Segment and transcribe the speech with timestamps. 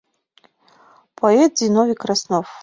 [1.19, 2.47] Поэт Зиновий Краснов